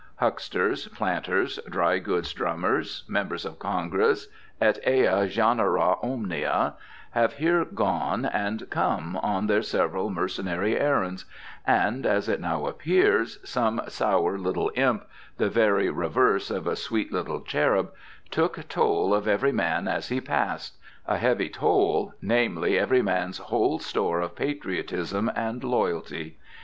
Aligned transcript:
Hucksters, 0.15 0.87
planters, 0.87 1.59
dry 1.69 1.99
goods 1.99 2.33
drummers, 2.33 3.03
Members 3.07 3.45
of 3.45 3.59
Congress, 3.59 4.29
et 4.59 4.79
ea 4.87 5.27
genera 5.27 5.95
omnia, 6.01 6.73
have 7.11 7.33
here 7.33 7.63
gone 7.65 8.25
and 8.25 8.67
come 8.71 9.15
on 9.17 9.45
their 9.45 9.61
several 9.61 10.09
mercenary 10.09 10.75
errands, 10.75 11.25
and, 11.67 12.07
as 12.07 12.27
it 12.27 12.41
now 12.41 12.65
appears, 12.65 13.37
some 13.47 13.79
sour 13.89 14.39
little 14.39 14.71
imp 14.73 15.05
the 15.37 15.49
very 15.51 15.87
reverse 15.91 16.49
of 16.49 16.65
a 16.65 16.75
"sweet 16.75 17.13
little 17.13 17.41
cherub" 17.41 17.91
took 18.31 18.67
toll 18.67 19.13
of 19.13 19.27
every 19.27 19.51
man 19.51 19.87
as 19.87 20.07
he 20.09 20.19
passed, 20.19 20.77
a 21.05 21.17
heavy 21.17 21.47
toll, 21.47 22.15
namely, 22.23 22.75
every 22.75 23.03
man's 23.03 23.37
whole 23.37 23.77
store 23.77 24.19
of 24.19 24.35
Patriotism 24.35 25.31
and 25.35 25.63
Loyalty. 25.63 26.39